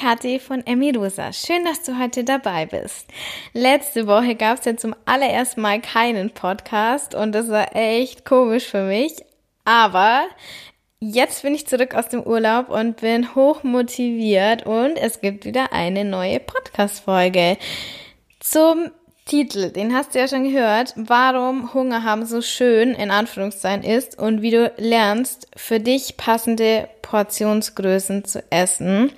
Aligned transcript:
Kathi 0.00 0.38
von 0.38 0.66
Emirusa. 0.66 1.30
Schön, 1.34 1.62
dass 1.66 1.82
du 1.82 1.98
heute 1.98 2.24
dabei 2.24 2.64
bist. 2.64 3.06
Letzte 3.52 4.06
Woche 4.06 4.34
gab 4.34 4.58
es 4.58 4.64
ja 4.64 4.74
zum 4.74 4.94
allerersten 5.04 5.60
Mal 5.60 5.82
keinen 5.82 6.30
Podcast 6.30 7.14
und 7.14 7.32
das 7.32 7.50
war 7.50 7.76
echt 7.76 8.24
komisch 8.24 8.64
für 8.64 8.84
mich. 8.84 9.16
Aber 9.66 10.22
jetzt 11.00 11.42
bin 11.42 11.54
ich 11.54 11.66
zurück 11.66 11.94
aus 11.94 12.08
dem 12.08 12.22
Urlaub 12.22 12.70
und 12.70 13.02
bin 13.02 13.34
hoch 13.34 13.62
motiviert 13.62 14.64
und 14.64 14.96
es 14.96 15.20
gibt 15.20 15.44
wieder 15.44 15.74
eine 15.74 16.06
neue 16.06 16.40
Podcast-Folge 16.40 17.58
zum 18.38 18.90
Titel, 19.26 19.70
den 19.70 19.94
hast 19.94 20.14
du 20.14 20.18
ja 20.18 20.28
schon 20.28 20.44
gehört, 20.44 20.94
warum 20.96 21.74
Hunger 21.74 22.04
haben 22.04 22.24
so 22.24 22.40
schön 22.40 22.94
in 22.94 23.10
Anführungszeichen 23.10 23.84
ist 23.84 24.18
und 24.18 24.40
wie 24.40 24.50
du 24.50 24.72
lernst, 24.78 25.46
für 25.56 25.78
dich 25.78 26.16
passende 26.16 26.88
Portionsgrößen 27.02 28.24
zu 28.24 28.42
essen. 28.50 29.12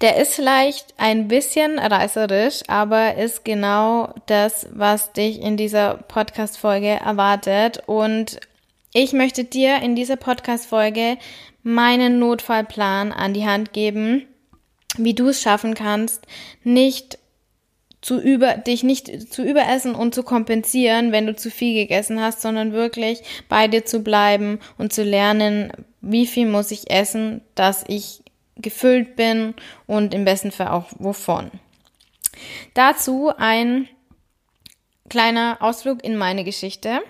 Der 0.00 0.16
ist 0.16 0.34
vielleicht 0.34 0.94
ein 0.96 1.28
bisschen 1.28 1.78
reißerisch, 1.78 2.62
aber 2.68 3.16
ist 3.16 3.44
genau 3.44 4.12
das, 4.26 4.66
was 4.72 5.12
dich 5.12 5.40
in 5.40 5.56
dieser 5.56 5.94
Podcast-Folge 5.94 6.88
erwartet. 6.88 7.82
Und 7.86 8.40
ich 8.92 9.12
möchte 9.12 9.44
dir 9.44 9.80
in 9.82 9.96
dieser 9.96 10.16
Podcast-Folge 10.16 11.16
meinen 11.62 12.18
Notfallplan 12.18 13.12
an 13.12 13.34
die 13.34 13.46
Hand 13.46 13.72
geben, 13.72 14.26
wie 14.96 15.14
du 15.14 15.28
es 15.28 15.42
schaffen 15.42 15.74
kannst, 15.74 16.26
nicht 16.62 17.18
zu 18.04 18.20
über, 18.20 18.58
dich 18.58 18.82
nicht 18.82 19.32
zu 19.32 19.42
überessen 19.42 19.94
und 19.94 20.14
zu 20.14 20.22
kompensieren, 20.22 21.10
wenn 21.10 21.26
du 21.26 21.34
zu 21.34 21.50
viel 21.50 21.74
gegessen 21.74 22.20
hast, 22.20 22.42
sondern 22.42 22.72
wirklich 22.72 23.22
bei 23.48 23.66
dir 23.66 23.86
zu 23.86 24.00
bleiben 24.00 24.58
und 24.76 24.92
zu 24.92 25.02
lernen, 25.02 25.72
wie 26.02 26.26
viel 26.26 26.46
muss 26.46 26.70
ich 26.70 26.90
essen, 26.90 27.40
dass 27.54 27.82
ich 27.88 28.23
gefüllt 28.56 29.16
bin 29.16 29.54
und 29.86 30.14
im 30.14 30.24
besten 30.24 30.52
Fall 30.52 30.68
auch 30.68 30.86
wovon. 30.98 31.50
Dazu 32.74 33.32
ein 33.36 33.88
kleiner 35.08 35.58
Ausflug 35.60 36.02
in 36.04 36.16
meine 36.16 36.44
Geschichte. 36.44 37.00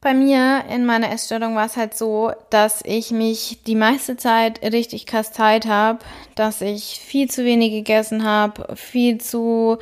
Bei 0.00 0.14
mir 0.14 0.64
in 0.68 0.84
meiner 0.84 1.12
Essstörung 1.12 1.54
war 1.54 1.66
es 1.66 1.76
halt 1.76 1.94
so, 1.94 2.32
dass 2.50 2.82
ich 2.84 3.12
mich 3.12 3.60
die 3.66 3.76
meiste 3.76 4.16
Zeit 4.16 4.60
richtig 4.62 5.06
kasteit 5.06 5.66
habe, 5.66 6.00
dass 6.34 6.60
ich 6.60 6.98
viel 6.98 7.30
zu 7.30 7.44
wenig 7.44 7.70
gegessen 7.70 8.24
habe, 8.24 8.74
viel 8.74 9.18
zu 9.18 9.78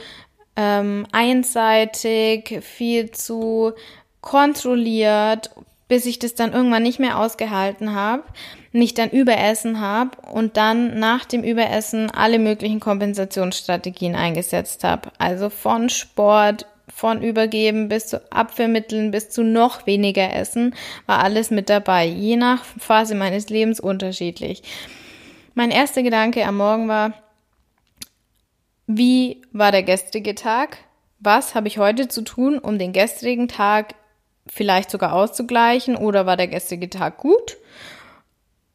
ähm, 0.56 1.06
einseitig, 1.10 2.62
viel 2.62 3.10
zu 3.12 3.72
kontrolliert, 4.20 5.50
bis 5.90 6.06
ich 6.06 6.20
das 6.20 6.36
dann 6.36 6.52
irgendwann 6.52 6.84
nicht 6.84 7.00
mehr 7.00 7.18
ausgehalten 7.18 7.96
habe, 7.96 8.22
mich 8.70 8.94
dann 8.94 9.10
überessen 9.10 9.80
habe 9.80 10.16
und 10.30 10.56
dann 10.56 11.00
nach 11.00 11.24
dem 11.24 11.42
Überessen 11.42 12.12
alle 12.12 12.38
möglichen 12.38 12.78
Kompensationsstrategien 12.78 14.14
eingesetzt 14.14 14.84
habe. 14.84 15.10
Also 15.18 15.50
von 15.50 15.88
Sport 15.88 16.66
von 16.86 17.24
Übergeben 17.24 17.88
bis 17.88 18.06
zu 18.06 18.22
Abwehrmitteln 18.30 19.10
bis 19.10 19.30
zu 19.30 19.42
noch 19.42 19.84
weniger 19.86 20.32
Essen 20.32 20.76
war 21.06 21.24
alles 21.24 21.50
mit 21.50 21.68
dabei, 21.68 22.06
je 22.06 22.36
nach 22.36 22.64
Phase 22.78 23.16
meines 23.16 23.48
Lebens 23.50 23.80
unterschiedlich. 23.80 24.62
Mein 25.54 25.72
erster 25.72 26.04
Gedanke 26.04 26.46
am 26.46 26.58
Morgen 26.58 26.86
war, 26.86 27.14
wie 28.86 29.42
war 29.50 29.72
der 29.72 29.82
gestrige 29.82 30.36
Tag? 30.36 30.78
Was 31.18 31.56
habe 31.56 31.66
ich 31.66 31.78
heute 31.78 32.06
zu 32.06 32.22
tun, 32.22 32.60
um 32.60 32.78
den 32.78 32.92
gestrigen 32.92 33.48
Tag 33.48 33.94
vielleicht 34.50 34.90
sogar 34.90 35.12
auszugleichen 35.12 35.96
oder 35.96 36.26
war 36.26 36.36
der 36.36 36.48
gestrige 36.48 36.90
Tag 36.90 37.18
gut 37.18 37.56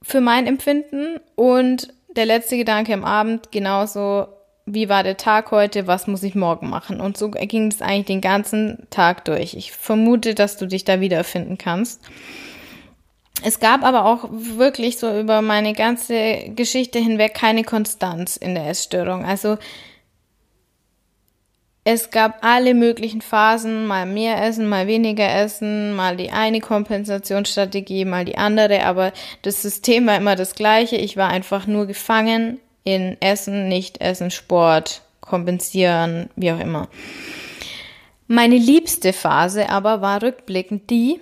für 0.02 0.22
mein 0.22 0.48
Empfinden? 0.48 1.20
Und 1.36 1.94
der 2.16 2.26
letzte 2.26 2.58
Gedanke 2.58 2.94
am 2.94 3.04
Abend 3.04 3.52
genauso, 3.52 4.28
wie 4.66 4.90
war 4.90 5.04
der 5.04 5.18
Tag 5.18 5.52
heute, 5.52 5.86
was 5.86 6.08
muss 6.08 6.24
ich 6.24 6.34
morgen 6.34 6.70
machen. 6.70 7.00
Und 7.00 7.18
so 7.18 7.30
ging 7.30 7.68
es 7.68 7.82
eigentlich 7.82 8.06
den 8.06 8.22
ganzen 8.22 8.88
Tag 8.90 9.26
durch. 9.26 9.54
Ich 9.54 9.72
vermute, 9.72 10.34
dass 10.34 10.58
du 10.58 10.66
dich 10.66 10.86
da 10.86 11.02
wiederfinden 11.02 11.58
kannst. 11.58 12.02
Es 13.44 13.60
gab 13.60 13.84
aber 13.84 14.06
auch 14.06 14.28
wirklich 14.32 14.98
so 14.98 15.20
über 15.20 15.42
meine 15.42 15.74
ganze 15.74 16.50
Geschichte 16.56 17.00
hinweg 17.00 17.34
keine 17.34 17.64
Konstanz 17.64 18.38
in 18.38 18.56
der 18.56 18.68
Essstörung. 18.68 19.26
Also 19.26 19.58
es 21.88 22.10
gab 22.10 22.44
alle 22.44 22.74
möglichen 22.74 23.22
Phasen, 23.22 23.86
mal 23.86 24.08
mehr 24.08 24.44
essen, 24.44 24.68
mal 24.68 24.88
weniger 24.88 25.32
essen, 25.32 25.94
mal 25.94 26.18
die 26.18 26.32
eine 26.32 26.60
Kompensationsstrategie, 26.60 28.06
mal 28.06 28.26
die 28.26 28.40
andere, 28.40 28.84
aber 28.84 29.14
das 29.44 29.62
System 29.62 30.08
war 30.08 30.18
immer 30.18 30.36
das 30.36 30.56
gleiche. 30.56 30.96
Ich 30.96 31.16
war 31.16 31.30
einfach 31.30 31.68
nur 31.68 31.86
gefangen 31.86 32.60
in 32.84 33.18
Essen, 33.22 33.68
Nicht-Essen, 33.68 34.32
Sport, 34.32 35.04
kompensieren, 35.22 36.32
wie 36.36 36.52
auch 36.52 36.60
immer. 36.60 36.90
Meine 38.26 38.58
liebste 38.58 39.14
Phase 39.14 39.70
aber 39.70 40.02
war 40.02 40.24
rückblickend 40.24 40.90
die, 40.90 41.20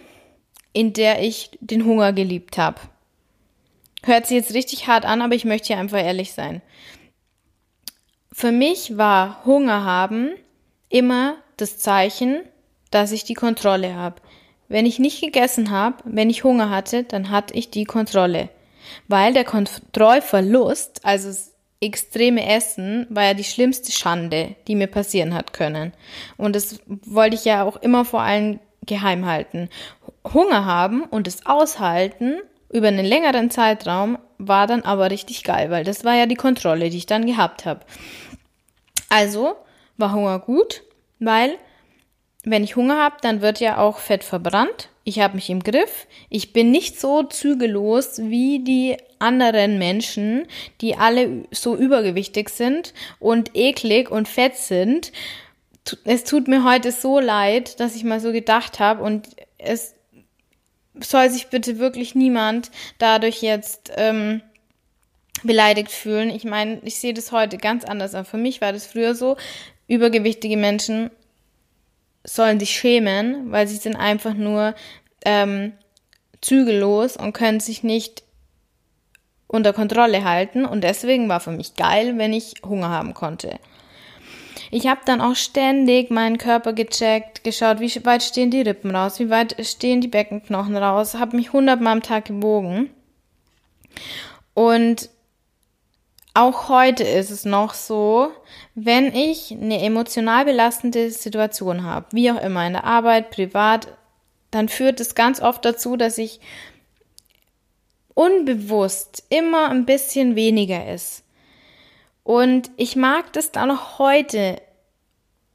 in 0.71 0.93
der 0.93 1.21
ich 1.21 1.51
den 1.59 1.83
Hunger 1.83 2.13
geliebt 2.13 2.57
habe. 2.57 2.79
Hört 4.05 4.27
sich 4.27 4.37
jetzt 4.37 4.53
richtig 4.53 4.87
hart 4.87 5.03
an, 5.03 5.21
aber 5.21 5.35
ich 5.35 5.43
möchte 5.43 5.67
hier 5.67 5.77
einfach 5.77 5.99
ehrlich 5.99 6.31
sein. 6.31 6.61
Für 8.31 8.53
mich 8.53 8.97
war 8.97 9.43
Hunger 9.43 9.83
haben 9.83 10.31
immer 10.93 11.35
das 11.57 11.79
Zeichen, 11.79 12.41
dass 12.91 13.11
ich 13.11 13.23
die 13.23 13.33
Kontrolle 13.33 13.95
habe. 13.95 14.21
Wenn 14.67 14.85
ich 14.85 14.99
nicht 14.99 15.21
gegessen 15.21 15.71
habe, 15.71 15.97
wenn 16.05 16.29
ich 16.29 16.43
Hunger 16.43 16.69
hatte, 16.69 17.03
dann 17.03 17.29
hatte 17.29 17.55
ich 17.55 17.71
die 17.71 17.85
Kontrolle. 17.85 18.49
Weil 19.07 19.33
der 19.33 19.43
Kontrollverlust, 19.43 21.01
also 21.03 21.31
extreme 21.81 22.47
Essen 22.47 23.07
war 23.09 23.23
ja 23.23 23.33
die 23.33 23.43
schlimmste 23.43 23.91
Schande, 23.91 24.55
die 24.67 24.75
mir 24.75 24.87
passieren 24.87 25.33
hat 25.33 25.51
können. 25.51 25.93
Und 26.37 26.55
das 26.55 26.79
wollte 26.87 27.35
ich 27.35 27.43
ja 27.43 27.63
auch 27.63 27.77
immer 27.77 28.05
vor 28.05 28.21
allem 28.21 28.59
geheim 28.85 29.25
halten. 29.25 29.69
Hunger 30.33 30.65
haben 30.65 31.03
und 31.03 31.27
es 31.27 31.45
aushalten 31.45 32.35
über 32.71 32.87
einen 32.87 33.05
längeren 33.05 33.49
Zeitraum 33.49 34.17
war 34.37 34.67
dann 34.67 34.83
aber 34.83 35.11
richtig 35.11 35.43
geil, 35.43 35.71
weil 35.71 35.83
das 35.83 36.03
war 36.03 36.15
ja 36.15 36.25
die 36.25 36.35
Kontrolle, 36.35 36.89
die 36.89 36.97
ich 36.97 37.05
dann 37.05 37.25
gehabt 37.25 37.65
habe. 37.65 37.81
Also 39.09 39.55
war 39.97 40.13
Hunger 40.13 40.39
gut, 40.39 40.83
weil 41.19 41.57
wenn 42.43 42.63
ich 42.63 42.75
Hunger 42.75 43.01
habe, 43.01 43.17
dann 43.21 43.41
wird 43.41 43.59
ja 43.59 43.77
auch 43.77 43.99
Fett 43.99 44.23
verbrannt. 44.23 44.89
Ich 45.05 45.19
habe 45.19 45.35
mich 45.35 45.49
im 45.49 45.63
Griff. 45.63 46.07
Ich 46.29 46.53
bin 46.53 46.71
nicht 46.71 46.99
so 46.99 47.23
zügellos 47.23 48.19
wie 48.19 48.59
die 48.59 48.97
anderen 49.19 49.77
Menschen, 49.77 50.45
die 50.81 50.95
alle 50.95 51.45
so 51.51 51.75
übergewichtig 51.75 52.49
sind 52.49 52.93
und 53.19 53.55
eklig 53.55 54.11
und 54.11 54.27
fett 54.27 54.57
sind. 54.57 55.11
Es 56.05 56.23
tut 56.23 56.47
mir 56.47 56.63
heute 56.63 56.91
so 56.91 57.19
leid, 57.19 57.79
dass 57.79 57.95
ich 57.95 58.03
mal 58.03 58.19
so 58.19 58.31
gedacht 58.31 58.79
habe 58.79 59.03
und 59.03 59.27
es 59.57 59.95
soll 60.99 61.29
sich 61.29 61.47
bitte 61.47 61.79
wirklich 61.79 62.15
niemand 62.15 62.71
dadurch 62.97 63.41
jetzt 63.41 63.91
ähm, 63.95 64.41
beleidigt 65.43 65.91
fühlen. 65.91 66.29
Ich 66.29 66.45
meine, 66.45 66.79
ich 66.83 66.97
sehe 66.97 67.13
das 67.13 67.31
heute 67.31 67.57
ganz 67.57 67.83
anders. 67.83 68.15
Aber 68.15 68.25
für 68.25 68.37
mich 68.37 68.61
war 68.61 68.73
das 68.73 68.85
früher 68.85 69.15
so, 69.15 69.37
übergewichtige 69.93 70.57
Menschen 70.57 71.11
sollen 72.23 72.59
sich 72.59 72.71
schämen, 72.71 73.51
weil 73.51 73.67
sie 73.67 73.77
sind 73.77 73.95
einfach 73.95 74.33
nur 74.33 74.75
ähm, 75.25 75.73
zügellos 76.41 77.17
und 77.17 77.33
können 77.33 77.59
sich 77.59 77.83
nicht 77.83 78.23
unter 79.47 79.73
Kontrolle 79.73 80.23
halten 80.23 80.65
und 80.65 80.83
deswegen 80.83 81.29
war 81.29 81.39
für 81.39 81.51
mich 81.51 81.75
geil, 81.75 82.17
wenn 82.17 82.33
ich 82.33 82.55
Hunger 82.65 82.89
haben 82.89 83.13
konnte. 83.13 83.59
Ich 84.71 84.87
habe 84.87 85.01
dann 85.05 85.21
auch 85.21 85.35
ständig 85.35 86.09
meinen 86.09 86.39
Körper 86.39 86.73
gecheckt, 86.73 87.43
geschaut, 87.43 87.79
wie 87.79 88.05
weit 88.05 88.23
stehen 88.23 88.49
die 88.49 88.61
Rippen 88.61 88.95
raus, 88.95 89.19
wie 89.19 89.29
weit 89.29 89.55
stehen 89.63 90.01
die 90.01 90.07
Beckenknochen 90.07 90.75
raus, 90.75 91.13
habe 91.13 91.35
mich 91.35 91.53
hundertmal 91.53 91.93
am 91.93 92.01
Tag 92.01 92.25
gewogen. 92.25 92.89
Und 94.55 95.09
auch 96.33 96.67
heute 96.67 97.03
ist 97.03 97.29
es 97.29 97.45
noch 97.45 97.73
so, 97.73 98.31
wenn 98.73 99.13
ich 99.13 99.51
eine 99.51 99.81
emotional 99.81 100.45
belastende 100.45 101.11
Situation 101.11 101.83
habe, 101.83 102.07
wie 102.11 102.31
auch 102.31 102.41
immer, 102.41 102.65
in 102.65 102.73
der 102.73 102.85
Arbeit, 102.85 103.29
privat, 103.29 103.87
dann 104.49 104.67
führt 104.67 104.99
es 104.99 105.15
ganz 105.15 105.41
oft 105.41 105.63
dazu, 105.63 105.95
dass 105.95 106.17
ich 106.17 106.39
unbewusst 108.15 109.23
immer 109.29 109.69
ein 109.69 109.85
bisschen 109.85 110.35
weniger 110.35 110.91
ist. 110.91 111.23
Und 112.23 112.71
ich 112.77 112.95
mag 112.95 113.33
das 113.33 113.51
dann 113.51 113.71
auch 113.71 113.99
heute 113.99 114.61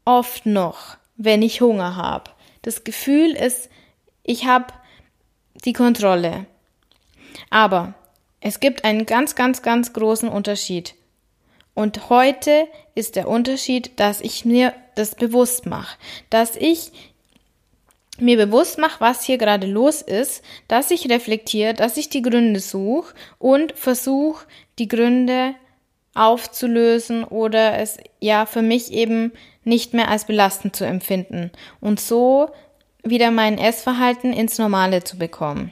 oft 0.04 0.46
noch, 0.46 0.96
wenn 1.16 1.42
ich 1.42 1.60
Hunger 1.60 1.96
habe. 1.96 2.30
Das 2.62 2.84
Gefühl 2.84 3.32
ist, 3.32 3.70
ich 4.22 4.46
habe 4.46 4.72
die 5.64 5.72
Kontrolle. 5.72 6.46
Aber 7.50 7.94
es 8.40 8.60
gibt 8.60 8.84
einen 8.84 9.06
ganz, 9.06 9.34
ganz, 9.34 9.62
ganz 9.62 9.92
großen 9.92 10.28
Unterschied. 10.28 10.94
Und 11.74 12.10
heute 12.10 12.66
ist 12.94 13.16
der 13.16 13.28
Unterschied, 13.28 14.00
dass 14.00 14.20
ich 14.20 14.44
mir 14.44 14.74
das 14.96 15.14
bewusst 15.14 15.66
mache, 15.66 15.96
dass 16.30 16.56
ich 16.56 16.90
mir 18.20 18.36
bewusst 18.36 18.78
mache, 18.78 19.00
was 19.00 19.22
hier 19.24 19.38
gerade 19.38 19.66
los 19.66 20.02
ist, 20.02 20.42
dass 20.66 20.90
ich 20.90 21.08
reflektiere, 21.08 21.74
dass 21.74 21.96
ich 21.96 22.08
die 22.08 22.22
Gründe 22.22 22.58
suche 22.58 23.14
und 23.38 23.72
versuche, 23.78 24.46
die 24.80 24.88
Gründe 24.88 25.54
aufzulösen 26.14 27.22
oder 27.22 27.78
es 27.78 27.98
ja 28.18 28.44
für 28.44 28.62
mich 28.62 28.92
eben 28.92 29.32
nicht 29.62 29.94
mehr 29.94 30.08
als 30.08 30.24
belastend 30.24 30.74
zu 30.74 30.84
empfinden 30.84 31.52
und 31.80 32.00
so 32.00 32.50
wieder 33.04 33.30
mein 33.30 33.56
Essverhalten 33.56 34.32
ins 34.32 34.58
Normale 34.58 35.04
zu 35.04 35.16
bekommen. 35.16 35.70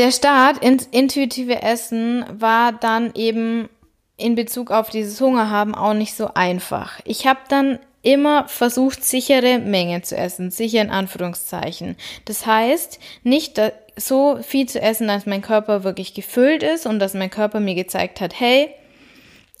Der 0.00 0.12
Start 0.12 0.64
ins 0.64 0.86
intuitive 0.86 1.60
Essen 1.60 2.24
war 2.30 2.72
dann 2.72 3.12
eben 3.14 3.68
in 4.16 4.34
Bezug 4.34 4.70
auf 4.70 4.88
dieses 4.88 5.20
Hungerhaben 5.20 5.74
auch 5.74 5.92
nicht 5.92 6.14
so 6.14 6.30
einfach. 6.32 7.00
Ich 7.04 7.26
habe 7.26 7.40
dann 7.50 7.78
immer 8.00 8.48
versucht, 8.48 9.04
sichere 9.04 9.58
Menge 9.58 10.00
zu 10.00 10.16
essen, 10.16 10.50
sicher 10.50 10.80
in 10.80 10.88
Anführungszeichen. 10.88 11.96
Das 12.24 12.46
heißt, 12.46 12.98
nicht 13.24 13.60
so 13.94 14.38
viel 14.40 14.66
zu 14.66 14.80
essen, 14.80 15.06
dass 15.06 15.26
mein 15.26 15.42
Körper 15.42 15.84
wirklich 15.84 16.14
gefüllt 16.14 16.62
ist 16.62 16.86
und 16.86 16.98
dass 16.98 17.12
mein 17.12 17.28
Körper 17.28 17.60
mir 17.60 17.74
gezeigt 17.74 18.22
hat, 18.22 18.40
hey, 18.40 18.70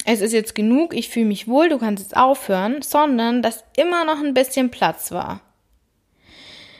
es 0.06 0.22
ist 0.22 0.32
jetzt 0.32 0.54
genug, 0.54 0.94
ich 0.94 1.10
fühle 1.10 1.26
mich 1.26 1.48
wohl, 1.48 1.68
du 1.68 1.76
kannst 1.76 2.02
jetzt 2.02 2.16
aufhören, 2.16 2.80
sondern 2.80 3.42
dass 3.42 3.62
immer 3.76 4.06
noch 4.06 4.24
ein 4.24 4.32
bisschen 4.32 4.70
Platz 4.70 5.12
war. 5.12 5.42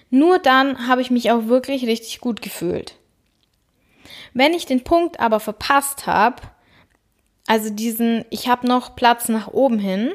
Nur 0.09 0.39
dann 0.39 0.89
habe 0.89 1.03
ich 1.03 1.11
mich 1.11 1.31
auch 1.31 1.45
wirklich 1.45 1.85
richtig 1.85 2.21
gut 2.21 2.41
gefühlt. 2.41 2.95
Wenn 4.35 4.55
ich 4.55 4.67
den 4.67 4.85
Punkt 4.85 5.21
aber 5.21 5.41
verpasst 5.41 6.07
habe, 6.07 6.43
also 7.47 7.71
diesen, 7.71 8.25
ich 8.31 8.49
habe 8.49 8.67
noch 8.67 8.95
Platz 8.95 9.29
nach 9.29 9.49
oben 9.49 9.79
hin, 9.79 10.13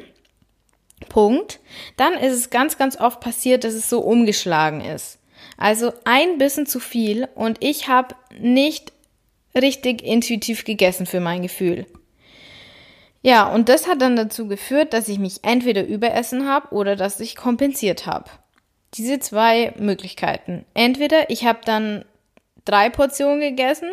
Punkt, 1.08 1.60
dann 1.96 2.14
ist 2.14 2.32
es 2.32 2.50
ganz, 2.50 2.78
ganz 2.78 2.98
oft 2.98 3.20
passiert, 3.20 3.64
dass 3.64 3.74
es 3.74 3.90
so 3.90 4.00
umgeschlagen 4.00 4.80
ist. 4.80 5.18
Also 5.58 5.92
ein 6.04 6.38
bisschen 6.38 6.66
zu 6.66 6.80
viel 6.80 7.28
und 7.34 7.58
ich 7.60 7.88
habe 7.88 8.14
nicht 8.38 8.92
richtig 9.54 10.02
intuitiv 10.02 10.64
gegessen 10.64 11.06
für 11.06 11.20
mein 11.20 11.42
Gefühl. 11.42 11.86
Ja, 13.22 13.52
und 13.52 13.68
das 13.68 13.88
hat 13.88 14.00
dann 14.00 14.16
dazu 14.16 14.46
geführt, 14.46 14.92
dass 14.92 15.08
ich 15.08 15.18
mich 15.18 15.42
entweder 15.42 15.84
überessen 15.86 16.48
habe 16.48 16.74
oder 16.74 16.94
dass 16.96 17.20
ich 17.20 17.34
kompensiert 17.34 18.06
habe. 18.06 18.30
Diese 18.94 19.18
zwei 19.18 19.74
Möglichkeiten. 19.78 20.64
Entweder 20.74 21.28
ich 21.28 21.44
habe 21.44 21.58
dann 21.64 22.04
drei 22.66 22.90
Portionen 22.90 23.40
gegessen 23.40 23.88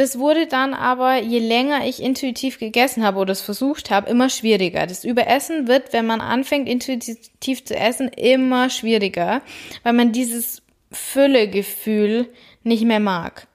das 0.00 0.18
wurde 0.18 0.46
dann 0.46 0.72
aber, 0.72 1.16
je 1.16 1.40
länger 1.40 1.86
ich 1.86 2.02
intuitiv 2.02 2.58
gegessen 2.58 3.04
habe 3.04 3.18
oder 3.18 3.32
es 3.32 3.42
versucht 3.42 3.90
habe, 3.90 4.08
immer 4.08 4.30
schwieriger. 4.30 4.86
Das 4.86 5.04
Überessen 5.04 5.68
wird, 5.68 5.92
wenn 5.92 6.06
man 6.06 6.22
anfängt, 6.22 6.68
intuitiv 6.68 7.64
zu 7.64 7.76
essen, 7.76 8.08
immer 8.08 8.70
schwieriger, 8.70 9.42
weil 9.82 9.92
man 9.92 10.12
dieses 10.12 10.62
Füllegefühl 10.90 12.30
nicht 12.62 12.84
mehr 12.84 12.98
mag. 12.98 13.46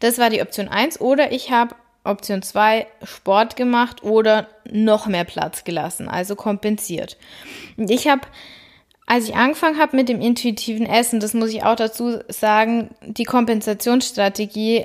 Das 0.00 0.18
war 0.18 0.28
die 0.28 0.42
Option 0.42 0.68
1. 0.68 1.00
Oder 1.00 1.32
ich 1.32 1.50
habe 1.50 1.74
Option 2.04 2.42
2 2.42 2.86
Sport 3.02 3.56
gemacht 3.56 4.02
oder 4.02 4.48
noch 4.70 5.06
mehr 5.06 5.24
Platz 5.24 5.64
gelassen, 5.64 6.08
also 6.08 6.36
kompensiert. 6.36 7.16
Ich 7.78 8.08
habe 8.08 8.22
als 9.08 9.26
ich 9.26 9.34
angefangen 9.34 9.78
habe 9.78 9.96
mit 9.96 10.10
dem 10.10 10.20
intuitiven 10.20 10.84
Essen, 10.84 11.18
das 11.18 11.32
muss 11.32 11.48
ich 11.48 11.62
auch 11.62 11.76
dazu 11.76 12.18
sagen, 12.28 12.90
die 13.00 13.24
Kompensationsstrategie 13.24 14.84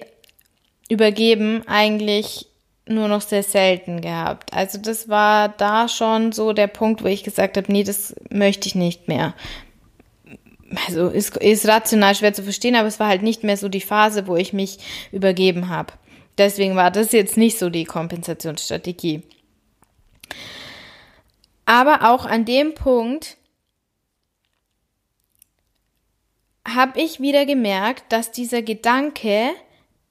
übergeben 0.89 1.63
eigentlich 1.67 2.47
nur 2.87 3.09
noch 3.09 3.19
sehr 3.19 3.43
selten 3.43 3.99
gehabt. 3.99 4.53
Also 4.53 4.77
das 4.77 5.09
war 5.09 5.49
da 5.49 5.89
schon 5.89 6.31
so 6.31 6.53
der 6.53 6.67
Punkt, 6.67 7.03
wo 7.03 7.07
ich 7.07 7.23
gesagt 7.23 7.57
habe, 7.57 7.69
nee, 7.69 7.83
das 7.83 8.15
möchte 8.29 8.67
ich 8.69 8.75
nicht 8.75 9.09
mehr. 9.09 9.33
Also 10.87 11.09
ist, 11.09 11.35
ist 11.37 11.67
rational 11.67 12.15
schwer 12.15 12.33
zu 12.33 12.43
verstehen, 12.43 12.75
aber 12.75 12.87
es 12.87 13.01
war 13.01 13.09
halt 13.09 13.23
nicht 13.23 13.43
mehr 13.43 13.57
so 13.57 13.67
die 13.67 13.81
Phase, 13.81 14.25
wo 14.25 14.37
ich 14.37 14.53
mich 14.53 14.79
übergeben 15.11 15.67
habe. 15.67 15.93
Deswegen 16.37 16.77
war 16.77 16.91
das 16.91 17.11
jetzt 17.11 17.35
nicht 17.35 17.59
so 17.59 17.69
die 17.69 17.83
Kompensationsstrategie. 17.83 19.23
Aber 21.65 22.09
auch 22.09 22.25
an 22.25 22.45
dem 22.45 22.73
Punkt 22.73 23.37
habe 26.67 27.01
ich 27.01 27.19
wieder 27.19 27.45
gemerkt, 27.45 28.11
dass 28.11 28.31
dieser 28.31 28.61
Gedanke, 28.61 29.51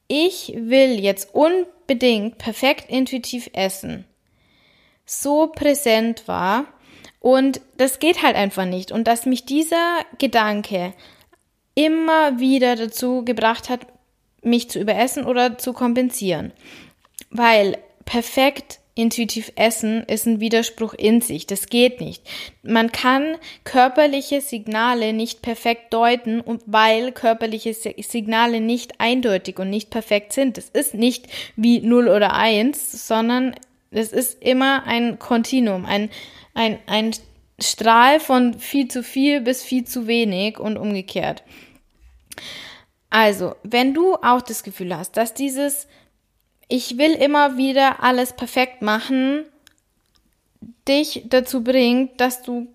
ich 0.08 0.52
will 0.56 1.00
jetzt 1.00 1.34
unbedingt 1.34 2.38
perfekt 2.38 2.90
intuitiv 2.90 3.50
essen, 3.52 4.04
so 5.06 5.46
präsent 5.46 6.28
war 6.28 6.66
und 7.20 7.60
das 7.76 7.98
geht 7.98 8.22
halt 8.22 8.36
einfach 8.36 8.64
nicht 8.64 8.92
und 8.92 9.06
dass 9.08 9.26
mich 9.26 9.44
dieser 9.46 10.00
Gedanke 10.18 10.92
immer 11.74 12.38
wieder 12.38 12.76
dazu 12.76 13.24
gebracht 13.24 13.68
hat, 13.70 13.86
mich 14.42 14.68
zu 14.68 14.80
überessen 14.80 15.24
oder 15.24 15.56
zu 15.56 15.72
kompensieren. 15.72 16.52
Weil 17.30 17.78
perfekt 18.04 18.80
intuitiv 18.94 19.52
essen 19.56 20.04
ist 20.04 20.26
ein 20.26 20.40
Widerspruch 20.40 20.92
in 20.94 21.20
sich. 21.20 21.46
Das 21.46 21.66
geht 21.66 22.00
nicht. 22.00 22.22
Man 22.62 22.92
kann 22.92 23.36
körperliche 23.64 24.40
Signale 24.40 25.12
nicht 25.12 25.42
perfekt 25.42 25.94
deuten, 25.94 26.42
weil 26.66 27.12
körperliche 27.12 27.72
Signale 27.74 28.60
nicht 28.60 29.00
eindeutig 29.00 29.58
und 29.58 29.70
nicht 29.70 29.90
perfekt 29.90 30.32
sind. 30.32 30.58
Das 30.58 30.68
ist 30.68 30.94
nicht 30.94 31.28
wie 31.56 31.80
0 31.80 32.08
oder 32.08 32.34
1, 32.34 33.06
sondern 33.06 33.56
es 33.90 34.12
ist 34.12 34.42
immer 34.42 34.84
ein 34.84 35.18
Kontinuum, 35.18 35.84
ein, 35.86 36.10
ein, 36.54 36.78
ein 36.86 37.12
Strahl 37.60 38.20
von 38.20 38.58
viel 38.58 38.88
zu 38.88 39.02
viel 39.02 39.40
bis 39.40 39.62
viel 39.62 39.84
zu 39.84 40.06
wenig 40.06 40.58
und 40.58 40.76
umgekehrt. 40.76 41.42
Also, 43.08 43.54
wenn 43.62 43.92
du 43.92 44.14
auch 44.16 44.40
das 44.40 44.62
Gefühl 44.62 44.96
hast, 44.96 45.16
dass 45.18 45.34
dieses 45.34 45.86
ich 46.72 46.96
will 46.96 47.12
immer 47.12 47.58
wieder 47.58 48.02
alles 48.02 48.32
perfekt 48.32 48.80
machen, 48.80 49.44
dich 50.88 51.22
dazu 51.26 51.62
bringt, 51.62 52.18
dass 52.18 52.40
du 52.40 52.66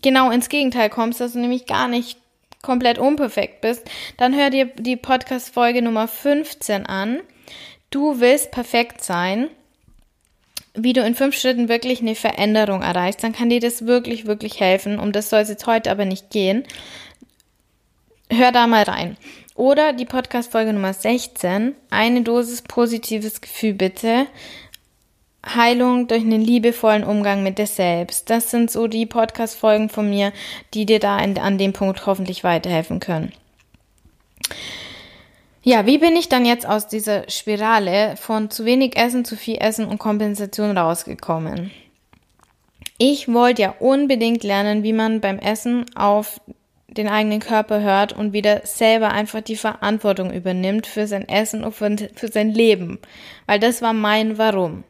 genau 0.00 0.30
ins 0.30 0.48
Gegenteil 0.48 0.88
kommst, 0.88 1.20
dass 1.20 1.34
du 1.34 1.38
nämlich 1.38 1.66
gar 1.66 1.86
nicht 1.86 2.18
komplett 2.62 2.98
unperfekt 2.98 3.60
bist, 3.60 3.82
dann 4.16 4.34
hör 4.34 4.48
dir 4.48 4.64
die 4.64 4.96
Podcast-Folge 4.96 5.82
Nummer 5.82 6.08
15 6.08 6.86
an. 6.86 7.20
Du 7.90 8.20
willst 8.20 8.52
perfekt 8.52 9.04
sein, 9.04 9.48
wie 10.72 10.94
du 10.94 11.02
in 11.02 11.14
fünf 11.14 11.36
Schritten 11.36 11.68
wirklich 11.68 12.00
eine 12.00 12.14
Veränderung 12.14 12.80
erreichst, 12.80 13.22
dann 13.22 13.34
kann 13.34 13.50
dir 13.50 13.60
das 13.60 13.84
wirklich, 13.84 14.24
wirklich 14.24 14.60
helfen. 14.60 14.98
Um 14.98 15.12
das 15.12 15.28
soll 15.28 15.40
es 15.40 15.50
jetzt 15.50 15.66
heute 15.66 15.90
aber 15.90 16.06
nicht 16.06 16.30
gehen. 16.30 16.64
Hör 18.30 18.50
da 18.50 18.66
mal 18.66 18.84
rein. 18.84 19.18
Oder 19.60 19.92
die 19.92 20.06
Podcast-Folge 20.06 20.72
Nummer 20.72 20.94
16, 20.94 21.74
eine 21.90 22.22
Dosis 22.22 22.62
positives 22.62 23.42
Gefühl 23.42 23.74
bitte. 23.74 24.26
Heilung 25.44 26.08
durch 26.08 26.22
einen 26.22 26.40
liebevollen 26.40 27.04
Umgang 27.04 27.42
mit 27.42 27.58
dir 27.58 27.66
selbst. 27.66 28.30
Das 28.30 28.50
sind 28.50 28.70
so 28.70 28.86
die 28.86 29.04
Podcast-Folgen 29.04 29.90
von 29.90 30.08
mir, 30.08 30.32
die 30.72 30.86
dir 30.86 30.98
da 30.98 31.18
an 31.18 31.58
dem 31.58 31.74
Punkt 31.74 32.06
hoffentlich 32.06 32.42
weiterhelfen 32.42 33.00
können. 33.00 33.32
Ja, 35.62 35.84
wie 35.84 35.98
bin 35.98 36.16
ich 36.16 36.30
dann 36.30 36.46
jetzt 36.46 36.66
aus 36.66 36.88
dieser 36.88 37.28
Spirale 37.28 38.16
von 38.16 38.48
zu 38.48 38.64
wenig 38.64 38.96
Essen, 38.96 39.26
zu 39.26 39.36
viel 39.36 39.58
Essen 39.60 39.84
und 39.84 39.98
Kompensation 39.98 40.78
rausgekommen? 40.78 41.70
Ich 42.96 43.30
wollte 43.30 43.60
ja 43.60 43.74
unbedingt 43.78 44.42
lernen, 44.42 44.84
wie 44.84 44.94
man 44.94 45.20
beim 45.20 45.38
Essen 45.38 45.84
auf 45.94 46.40
den 46.96 47.08
eigenen 47.08 47.40
Körper 47.40 47.80
hört 47.80 48.12
und 48.12 48.32
wieder 48.32 48.62
selber 48.64 49.10
einfach 49.10 49.40
die 49.40 49.56
Verantwortung 49.56 50.32
übernimmt 50.32 50.86
für 50.86 51.06
sein 51.06 51.28
Essen 51.28 51.64
und 51.64 51.72
für, 51.72 52.28
sein 52.28 52.50
Leben. 52.50 52.98
Weil 53.46 53.60
das 53.60 53.82
war 53.82 53.92
mein 53.92 54.38
Warum. 54.38 54.84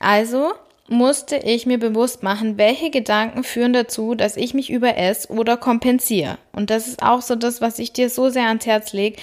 Also 0.00 0.52
musste 0.88 1.36
ich 1.36 1.66
mir 1.66 1.78
bewusst 1.78 2.22
machen, 2.22 2.56
welche 2.56 2.90
Gedanken 2.90 3.44
führen 3.44 3.72
dazu, 3.72 4.14
dass 4.14 4.36
ich 4.36 4.54
mich 4.54 4.70
überesse 4.70 5.30
oder 5.30 5.56
kompensiere. 5.56 6.38
Und 6.52 6.70
das 6.70 6.88
ist 6.88 7.02
auch 7.02 7.20
so 7.20 7.36
das, 7.36 7.60
was 7.60 7.78
ich 7.78 7.92
dir 7.92 8.08
so 8.08 8.30
sehr 8.30 8.46
ans 8.46 8.66
Herz 8.66 8.92
lege, 8.92 9.18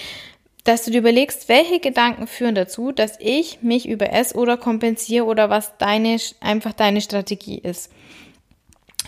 dass 0.62 0.84
du 0.84 0.90
dir 0.90 0.98
überlegst, 0.98 1.48
welche 1.48 1.80
Gedanken 1.80 2.26
führen 2.26 2.54
dazu, 2.54 2.92
dass 2.92 3.18
ich 3.20 3.62
mich 3.62 3.88
überesse 3.88 4.36
oder 4.36 4.56
kompensiere 4.56 5.24
oder 5.24 5.50
was 5.50 5.76
deine, 5.78 6.18
einfach 6.40 6.72
deine 6.72 7.00
Strategie 7.00 7.58
ist. 7.58 7.90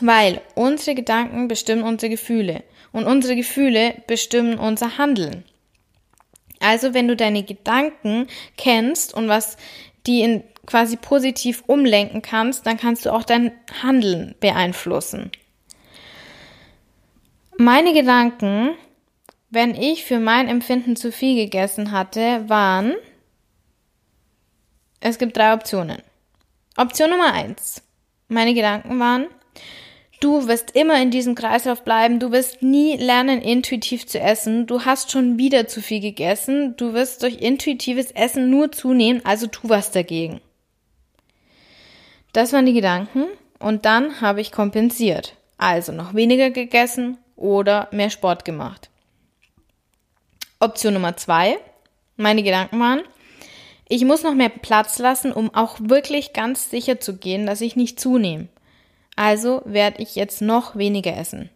Weil 0.00 0.40
unsere 0.55 0.95
Gedanken 0.95 1.49
bestimmen 1.49 1.83
unsere 1.83 2.11
Gefühle 2.11 2.62
und 2.93 3.05
unsere 3.05 3.37
Gefühle 3.37 4.02
bestimmen 4.07 4.59
unser 4.59 4.99
Handeln. 4.99 5.45
Also 6.61 6.95
wenn 6.95 7.09
du 7.09 7.17
deine 7.17 7.43
Gedanken 7.43 8.26
kennst 8.57 9.14
und 9.14 9.28
was 9.28 9.57
die 10.07 10.23
in 10.23 10.45
quasi 10.67 10.97
positiv 10.97 11.62
umlenken 11.67 12.23
kannst, 12.23 12.67
dann 12.67 12.76
kannst 12.76 13.07
du 13.07 13.12
auch 13.12 13.25
dein 13.25 13.52
Handeln 13.83 14.35
beeinflussen. 14.40 15.31
Meine 17.57 17.93
Gedanken, 17.93 18.71
wenn 19.50 19.75
ich 19.75 20.05
für 20.05 20.21
mein 20.21 20.47
Empfinden 20.47 20.95
zu 20.95 21.11
viel 21.11 21.37
gegessen 21.37 21.90
hatte, 21.90 22.49
waren, 22.49 22.95
es 25.00 25.19
gibt 25.19 25.37
drei 25.37 25.55
Optionen. 25.55 26.02
Option 26.76 27.11
Nummer 27.11 27.33
eins. 27.33 27.83
Meine 28.28 28.52
Gedanken 28.52 29.00
waren, 29.00 29.26
Du 30.20 30.48
wirst 30.48 30.72
immer 30.72 31.00
in 31.00 31.12
diesem 31.12 31.34
Kreislauf 31.37 31.84
bleiben. 31.84 32.18
Du 32.18 32.32
wirst 32.32 32.62
nie 32.62 32.96
lernen, 32.96 33.40
intuitiv 33.40 34.06
zu 34.06 34.18
essen. 34.18 34.66
Du 34.66 34.84
hast 34.84 35.12
schon 35.12 35.38
wieder 35.38 35.68
zu 35.68 35.80
viel 35.80 36.00
gegessen. 36.00 36.75
Du 36.76 36.92
wirst 36.92 37.22
durch 37.22 37.40
intuitives 37.40 38.10
Essen 38.10 38.50
nur 38.50 38.72
zunehmen, 38.72 39.25
also 39.25 39.46
tu 39.46 39.68
was 39.68 39.92
dagegen. 39.92 40.40
Das 42.32 42.52
waren 42.52 42.66
die 42.66 42.72
Gedanken 42.72 43.26
und 43.58 43.84
dann 43.84 44.20
habe 44.20 44.40
ich 44.40 44.52
kompensiert. 44.52 45.34
Also 45.56 45.92
noch 45.92 46.14
weniger 46.14 46.50
gegessen 46.50 47.18
oder 47.37 47.88
mehr 47.92 48.10
Sport 48.10 48.44
gemacht. 48.44 48.90
Option 50.60 50.94
Nummer 50.94 51.16
zwei. 51.16 51.58
Meine 52.16 52.42
Gedanken 52.42 52.80
waren, 52.80 53.02
ich 53.88 54.04
muss 54.04 54.25
noch 54.25 54.34
mehr 54.34 54.48
Platz 54.48 54.98
lassen, 54.98 55.32
um 55.32 55.54
auch 55.54 55.76
wirklich 55.80 56.32
ganz 56.32 56.70
sicher 56.70 57.00
zu 57.00 57.16
gehen, 57.16 57.46
dass 57.46 57.60
ich 57.60 57.76
nicht 57.76 58.00
zunehme. 58.00 58.48
Also 59.18 59.62
werde 59.64 60.00
ich 60.00 60.14
jetzt 60.14 60.40
noch 60.40 60.76
weniger 60.76 61.16
essen. 61.16 61.50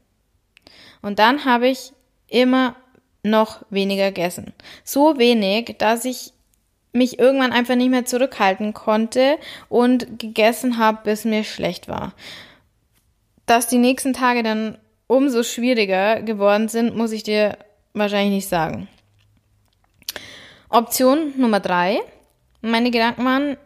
Und 1.00 1.20
dann 1.20 1.44
habe 1.44 1.68
ich 1.68 1.92
immer 2.26 2.74
noch 3.22 3.62
weniger 3.70 4.06
gegessen. 4.08 4.52
So 4.82 5.16
wenig, 5.16 5.76
dass 5.78 6.04
ich 6.04 6.32
mich 6.92 7.20
irgendwann 7.20 7.52
einfach 7.52 7.76
nicht 7.76 7.90
mehr 7.90 8.04
zurückhalten 8.04 8.74
konnte 8.74 9.38
und 9.68 10.18
gegessen 10.18 10.76
habe, 10.76 11.02
bis 11.04 11.24
mir 11.24 11.44
schlecht 11.44 11.86
war. 11.86 12.14
Dass 13.46 13.68
die 13.68 13.78
nächsten 13.78 14.12
Tage 14.12 14.42
dann 14.42 14.76
umso 15.06 15.44
schwieriger 15.44 16.20
geworden 16.20 16.66
sind, 16.66 16.96
muss 16.96 17.12
ich 17.12 17.22
dir 17.22 17.56
wahrscheinlich 17.92 18.34
nicht 18.34 18.48
sagen. 18.48 18.88
Option 20.68 21.32
Nummer 21.36 21.60
drei. 21.60 22.00
Meine 22.60 22.90
Gedanken 22.90 23.24
waren, 23.24 23.56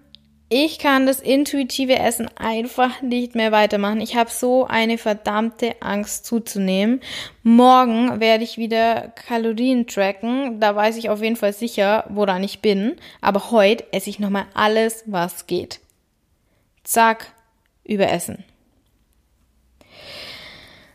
ich 0.49 0.79
kann 0.79 1.07
das 1.07 1.21
intuitive 1.21 1.99
Essen 1.99 2.31
einfach 2.37 3.03
nicht 3.03 3.35
mehr 3.35 3.51
weitermachen. 3.51 4.01
Ich 4.01 4.15
habe 4.15 4.31
so 4.31 4.65
eine 4.65 4.97
verdammte 4.97 5.75
Angst 5.81 6.25
zuzunehmen. 6.25 7.01
Morgen 7.43 8.21
werde 8.21 8.45
ich 8.45 8.57
wieder 8.57 9.09
Kalorien 9.27 9.89
tracken. 9.89 10.61
Da 10.61 10.77
weiß 10.77 10.99
ich 10.99 11.11
auf 11.11 11.21
jeden 11.21 11.35
Fall 11.35 11.53
sicher, 11.53 12.05
woran 12.11 12.45
ich 12.45 12.61
bin. 12.61 12.97
Aber 13.21 13.51
heute 13.51 13.93
esse 13.93 14.09
ich 14.09 14.21
nochmal 14.21 14.47
alles, 14.55 15.03
was 15.07 15.49
geht. 15.49 15.81
Zack, 16.85 17.33
überessen. 17.83 18.45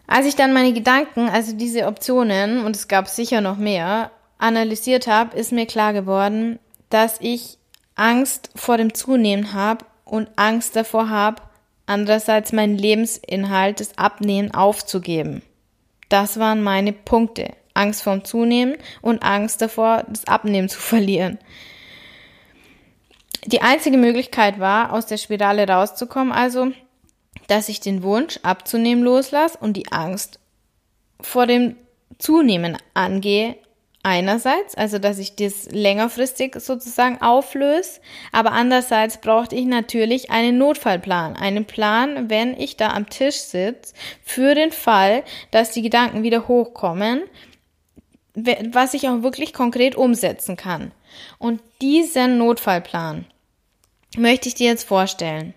Als 0.08 0.26
ich 0.26 0.36
dann 0.36 0.54
meine 0.54 0.72
Gedanken, 0.72 1.28
also 1.28 1.54
diese 1.56 1.88
Optionen, 1.88 2.66
und 2.66 2.76
es 2.76 2.88
gab 2.88 3.10
sicher 3.10 3.42
noch 3.42 3.58
mehr, 3.58 4.12
analysiert 4.38 5.08
habe, 5.08 5.38
ist 5.38 5.52
mir 5.52 5.66
klar 5.66 5.92
geworden, 5.92 6.60
dass 6.90 7.18
ich 7.20 7.58
Angst 8.02 8.50
vor 8.56 8.78
dem 8.78 8.96
Zunehmen 8.96 9.54
habe 9.54 9.86
und 10.06 10.28
Angst 10.36 10.76
davor 10.76 11.10
habe, 11.10 11.44
andererseits 11.86 12.52
meinen 12.52 12.76
Lebensinhalt, 12.76 13.80
das 13.80 13.96
Abnehmen 13.96 14.52
aufzugeben. 14.56 15.44
Das 16.10 16.40
waren 16.40 16.64
meine 16.64 16.94
Punkte. 16.94 17.54
Angst 17.76 18.02
vorm 18.02 18.26
Zunehmen 18.26 18.76
und 19.04 19.22
Angst 19.22 19.62
davor, 19.62 20.04
das 20.10 20.26
Abnehmen 20.26 20.68
zu 20.68 20.80
verlieren. 20.82 21.38
Die 23.46 23.62
einzige 23.62 23.98
Möglichkeit 23.98 24.60
war, 24.60 24.94
aus 24.94 25.06
der 25.06 25.18
Spirale 25.18 25.68
rauszukommen, 25.68 26.34
also, 26.34 26.72
dass 27.48 27.70
ich 27.70 27.82
den 27.82 28.02
Wunsch 28.02 28.40
abzunehmen 28.42 29.04
loslasse 29.04 29.60
und 29.60 29.78
die 29.78 29.92
Angst 29.92 30.40
vor 31.20 31.46
dem 31.46 31.76
Zunehmen 32.18 32.78
angehe 32.96 33.58
einerseits, 34.04 34.76
also 34.76 35.00
dass 35.00 35.20
ich 35.20 35.36
das 35.36 35.66
längerfristig 35.72 36.56
sozusagen 36.60 37.22
auflöse, 37.22 38.00
aber 38.32 38.52
andererseits 38.52 39.20
brauchte 39.20 39.56
ich 39.56 39.66
natürlich 39.66 40.32
einen 40.32 40.58
Notfallplan, 40.58 41.36
einen 41.36 41.66
Plan, 41.66 42.30
wenn 42.30 42.60
ich 42.60 42.78
da 42.78 42.90
am 42.92 43.10
Tisch 43.10 43.38
sitze, 43.38 43.94
für 44.24 44.56
den 44.56 44.72
Fall, 44.72 45.24
dass 45.52 45.72
die 45.72 45.82
Gedanken 45.82 46.24
wieder 46.24 46.48
hochkommen, 46.48 47.24
was 48.34 48.94
ich 48.94 49.08
auch 49.08 49.24
wirklich 49.24 49.54
konkret 49.54 49.96
umsetzen 49.96 50.56
kann. 50.56 50.92
Und 51.38 51.62
diesen 51.82 52.38
Notfallplan 52.38 53.26
möchte 54.18 54.48
ich 54.48 54.56
dir 54.56 54.68
jetzt 54.68 54.88
vorstellen. 54.88 55.54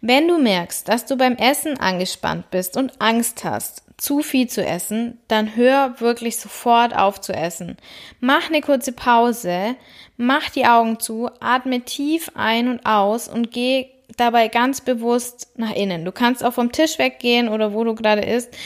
Wenn 0.00 0.28
du 0.28 0.38
merkst, 0.38 0.88
dass 0.88 1.06
du 1.06 1.16
beim 1.16 1.36
Essen 1.36 1.78
angespannt 1.78 2.50
bist 2.50 2.76
und 2.76 3.00
Angst 3.00 3.44
hast, 3.44 3.82
zu 3.98 4.22
viel 4.22 4.48
zu 4.48 4.64
essen, 4.64 5.18
dann 5.26 5.56
hör 5.56 6.00
wirklich 6.00 6.38
sofort 6.38 6.96
auf 6.96 7.20
zu 7.20 7.32
essen. 7.32 7.76
Mach 8.20 8.48
eine 8.48 8.60
kurze 8.60 8.92
Pause, 8.92 9.74
mach 10.16 10.50
die 10.50 10.66
Augen 10.66 11.00
zu, 11.00 11.28
atme 11.40 11.80
tief 11.80 12.30
ein 12.34 12.68
und 12.68 12.86
aus 12.86 13.28
und 13.28 13.50
geh 13.50 13.88
dabei 14.16 14.48
ganz 14.48 14.80
bewusst 14.80 15.48
nach 15.56 15.74
innen. 15.74 16.04
Du 16.04 16.12
kannst 16.12 16.44
auch 16.44 16.54
vom 16.54 16.70
Tisch 16.70 16.98
weggehen 16.98 17.48
oder 17.48 17.74
wo 17.74 17.82
du 17.84 17.94
gerade 17.94 18.22
isst, 18.22 18.56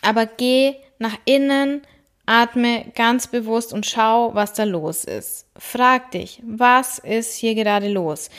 aber 0.00 0.26
geh 0.26 0.76
nach 0.98 1.16
innen, 1.24 1.82
atme 2.24 2.86
ganz 2.94 3.26
bewusst 3.26 3.72
und 3.72 3.84
schau, 3.84 4.34
was 4.34 4.52
da 4.52 4.64
los 4.64 5.04
ist. 5.04 5.46
Frag 5.58 6.12
dich, 6.12 6.40
was 6.44 6.98
ist 6.98 7.34
hier 7.36 7.54
gerade 7.54 7.88
los? 7.88 8.30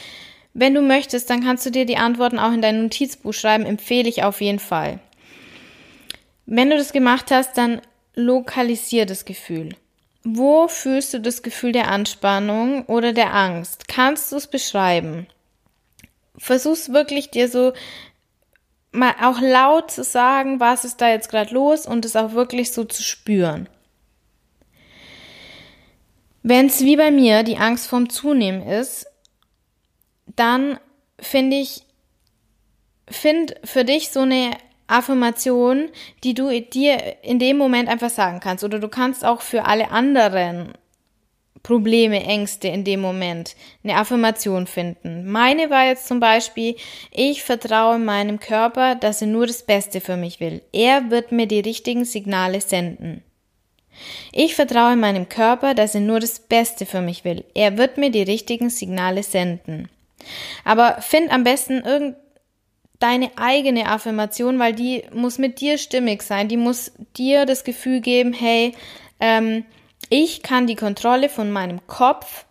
Wenn 0.57 0.74
du 0.74 0.81
möchtest, 0.81 1.29
dann 1.29 1.43
kannst 1.43 1.65
du 1.65 1.69
dir 1.69 1.85
die 1.85 1.97
Antworten 1.97 2.39
auch 2.39 2.53
in 2.53 2.62
dein 2.62 2.81
Notizbuch 2.81 3.33
schreiben, 3.33 3.65
empfehle 3.65 4.07
ich 4.07 4.24
auf 4.24 4.39
jeden 4.39 4.59
Fall. 4.59 5.00
Wenn 6.45 6.69
du 6.69 6.77
das 6.77 6.93
gemacht 6.93 7.29
hast, 7.29 7.57
dann 7.57 7.81
lokalisier 8.15 9.05
das 9.05 9.25
Gefühl. 9.25 9.75
Wo 10.24 10.69
fühlst 10.69 11.13
du 11.13 11.19
das 11.19 11.43
Gefühl 11.43 11.74
der 11.74 11.91
Anspannung 11.91 12.85
oder 12.85 13.12
der 13.12 13.33
Angst? 13.33 13.89
Kannst 13.89 14.31
du 14.31 14.38
es 14.38 14.47
beschreiben? 14.47 15.27
Versuch's 16.38 16.93
wirklich 16.93 17.31
dir 17.31 17.50
so 17.50 17.74
mal 18.93 19.13
auch 19.21 19.41
laut 19.41 19.91
zu 19.91 20.05
sagen, 20.05 20.62
was 20.62 20.85
ist 20.85 21.01
da 21.01 21.09
jetzt 21.09 21.29
gerade 21.29 21.53
los 21.53 21.85
und 21.85 22.05
es 22.05 22.15
auch 22.15 22.31
wirklich 22.31 22.71
so 22.71 22.85
zu 22.85 23.03
spüren. 23.03 23.67
Wenn 26.43 26.67
es 26.67 26.79
wie 26.79 26.95
bei 26.95 27.12
mir 27.12 27.43
die 27.43 27.57
Angst 27.57 27.88
vorm 27.88 28.09
Zunehmen 28.09 28.65
ist, 28.65 29.07
dann 30.35 30.79
finde 31.19 31.57
ich, 31.57 31.83
find 33.07 33.55
für 33.63 33.83
dich 33.83 34.09
so 34.09 34.21
eine 34.21 34.51
Affirmation, 34.87 35.89
die 36.23 36.33
du 36.33 36.49
dir 36.61 37.23
in 37.23 37.39
dem 37.39 37.57
Moment 37.57 37.89
einfach 37.89 38.09
sagen 38.09 38.39
kannst. 38.39 38.63
Oder 38.63 38.79
du 38.79 38.87
kannst 38.87 39.25
auch 39.25 39.41
für 39.41 39.65
alle 39.65 39.91
anderen 39.91 40.73
Probleme, 41.63 42.23
Ängste 42.23 42.67
in 42.67 42.83
dem 42.83 43.01
Moment 43.01 43.55
eine 43.83 43.95
Affirmation 43.95 44.67
finden. 44.67 45.25
Meine 45.31 45.71
war 45.71 45.87
jetzt 45.87 46.07
zum 46.07 46.19
Beispiel, 46.19 46.75
ich 47.09 47.43
vertraue 47.43 47.97
meinem 47.97 48.39
Körper, 48.39 48.93
dass 48.93 49.21
er 49.21 49.27
nur 49.27 49.47
das 49.47 49.63
Beste 49.63 49.99
für 49.99 50.15
mich 50.15 50.39
will. 50.39 50.61
Er 50.71 51.09
wird 51.09 51.31
mir 51.31 51.47
die 51.47 51.61
richtigen 51.61 52.05
Signale 52.05 52.61
senden. 52.61 53.23
Ich 54.31 54.53
vertraue 54.53 54.95
meinem 54.95 55.27
Körper, 55.27 55.73
dass 55.73 55.95
er 55.95 56.01
nur 56.01 56.19
das 56.19 56.39
Beste 56.39 56.85
für 56.85 57.01
mich 57.01 57.23
will. 57.23 57.43
Er 57.55 57.79
wird 57.79 57.97
mir 57.97 58.11
die 58.11 58.23
richtigen 58.23 58.69
Signale 58.69 59.23
senden. 59.23 59.89
Aber 60.63 61.01
find 61.01 61.32
am 61.32 61.44
besten 61.44 61.82
irgend 61.82 62.15
deine 63.00 63.32
eigene 63.38 63.88
Affirmation, 63.88 64.60
weil 64.60 64.74
die 64.74 65.03
muss 65.13 65.38
mit 65.38 65.60
dir 65.60 65.77
stimmig 65.77 66.24
sein. 66.24 66.48
Die 66.48 66.58
muss 66.58 66.91
dir 67.17 67.46
das 67.46 67.63
Gefühl 67.63 68.01
geben, 68.01 68.34
hey, 68.34 68.74
ähm, 69.20 69.65
ich 70.10 70.44
kann 70.44 70.67
die 70.67 70.75
Kontrolle 70.75 71.29
von 71.29 71.51
meinem 71.51 71.86
Kopf 71.88 72.46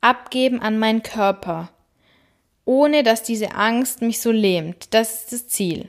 abgeben 0.00 0.60
an 0.60 0.78
meinen 0.78 1.02
Körper, 1.02 1.70
ohne 2.64 3.02
dass 3.02 3.22
diese 3.22 3.54
Angst 3.54 4.02
mich 4.02 4.20
so 4.20 4.30
lähmt. 4.30 4.94
Das 4.94 5.22
ist 5.22 5.32
das 5.32 5.48
Ziel. 5.48 5.88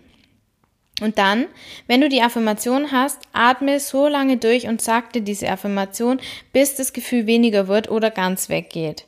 Und 1.00 1.20
dann, 1.20 1.46
wenn 1.86 2.02
du 2.02 2.10
die 2.10 2.24
Affirmation 2.24 2.92
hast, 2.92 3.20
atme 3.32 3.80
so 3.80 4.08
lange 4.08 4.38
durch 4.38 4.68
und 4.68 4.82
sag 4.82 5.14
dir 5.14 5.22
diese 5.22 5.50
Affirmation, 5.50 6.20
bis 6.54 6.76
das 6.76 6.92
Gefühl 6.92 7.28
weniger 7.28 7.68
wird 7.68 7.92
oder 7.92 8.10
ganz 8.10 8.50
weggeht. 8.50 9.06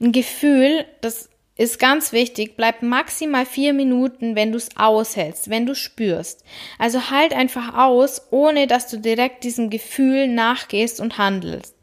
Ein 0.00 0.12
Gefühl, 0.12 0.84
das 1.00 1.28
ist 1.56 1.78
ganz 1.78 2.12
wichtig, 2.12 2.56
bleib 2.56 2.82
maximal 2.82 3.44
vier 3.44 3.74
Minuten, 3.74 4.34
wenn 4.34 4.50
du 4.50 4.56
es 4.56 4.70
aushältst, 4.78 5.50
wenn 5.50 5.66
du 5.66 5.74
spürst. 5.74 6.42
Also 6.78 7.10
halt 7.10 7.34
einfach 7.34 7.76
aus, 7.76 8.28
ohne 8.30 8.66
dass 8.66 8.88
du 8.88 8.96
direkt 8.96 9.44
diesem 9.44 9.68
Gefühl 9.68 10.26
nachgehst 10.26 11.00
und 11.00 11.18
handelst. 11.18 11.76